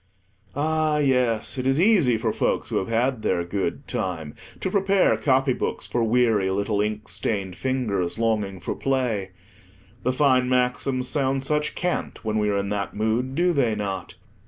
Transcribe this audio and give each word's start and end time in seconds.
Ah, 0.55 0.97
yes, 0.97 1.59
it 1.59 1.67
is 1.67 1.79
easy 1.79 2.17
for 2.17 2.33
folks 2.33 2.71
who 2.71 2.77
have 2.77 2.87
had 2.87 3.21
their 3.21 3.43
good 3.43 3.87
time, 3.87 4.33
to 4.59 4.71
prepare 4.71 5.15
copybooks 5.15 5.85
for 5.85 6.03
weary 6.03 6.49
little 6.49 6.81
inkstained 6.81 7.55
fingers, 7.55 8.17
longing 8.17 8.59
for 8.59 8.73
play. 8.73 9.29
The 10.01 10.11
fine 10.11 10.49
maxims 10.49 11.07
sound 11.07 11.43
such 11.43 11.75
cant 11.75 12.25
when 12.25 12.39
we 12.39 12.49
are 12.49 12.57
in 12.57 12.69
that 12.69 12.95
mood, 12.95 13.35
do 13.35 13.53
they 13.53 13.75
not? 13.75 14.15